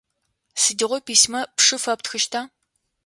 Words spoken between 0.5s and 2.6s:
Сыдигъо письмэ пшы фэптхыщта?